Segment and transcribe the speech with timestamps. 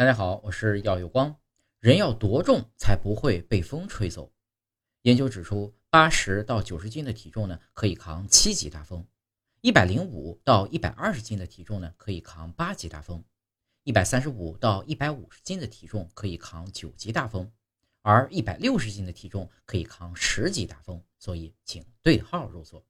[0.00, 1.36] 大家好，我是耀有光。
[1.78, 4.32] 人要多重才不会被风吹走？
[5.02, 9.04] 研究指出，八十到九十斤的体重呢，可以扛七级大风；
[9.60, 13.22] 一百零五到一百二十斤的体重呢，可以扛八级大风；
[13.84, 17.52] 一百三十五到一百五十斤的体重可以扛九级大风，
[18.00, 21.04] 而一百六十斤的体重可以扛十级大风。
[21.18, 22.82] 所以，请对号入座。